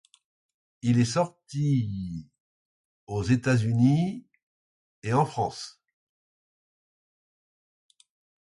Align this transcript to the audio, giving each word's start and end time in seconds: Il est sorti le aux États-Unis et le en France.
Il 0.81 0.97
est 0.99 1.05
sorti 1.05 2.25
le 3.07 3.13
aux 3.13 3.21
États-Unis 3.21 4.25
et 5.03 5.09
le 5.09 5.15
en 5.17 5.27
France. 5.27 5.79